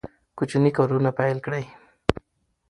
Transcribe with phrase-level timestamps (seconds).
[0.37, 1.63] کوچني کارونه پیل کړئ.